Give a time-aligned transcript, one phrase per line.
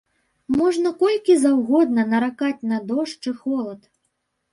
[0.59, 3.81] Можна колькі заўгодна наракаць на дождж і холад.